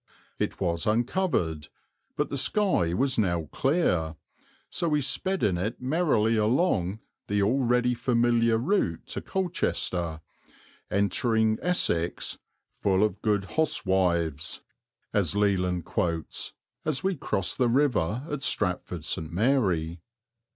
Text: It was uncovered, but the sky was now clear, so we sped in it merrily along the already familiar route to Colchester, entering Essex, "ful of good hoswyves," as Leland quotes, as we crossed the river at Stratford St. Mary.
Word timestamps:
It 0.39 0.59
was 0.59 0.87
uncovered, 0.87 1.67
but 2.17 2.31
the 2.31 2.37
sky 2.39 2.91
was 2.91 3.19
now 3.19 3.43
clear, 3.51 4.15
so 4.67 4.89
we 4.89 4.99
sped 4.99 5.43
in 5.43 5.59
it 5.59 5.79
merrily 5.79 6.37
along 6.37 7.01
the 7.27 7.43
already 7.43 7.93
familiar 7.93 8.57
route 8.57 9.05
to 9.09 9.21
Colchester, 9.21 10.21
entering 10.89 11.59
Essex, 11.61 12.39
"ful 12.79 13.03
of 13.03 13.21
good 13.21 13.43
hoswyves," 13.45 14.61
as 15.13 15.35
Leland 15.35 15.85
quotes, 15.85 16.53
as 16.83 17.03
we 17.03 17.15
crossed 17.15 17.59
the 17.59 17.69
river 17.69 18.25
at 18.27 18.41
Stratford 18.41 19.03
St. 19.03 19.31
Mary. 19.31 20.01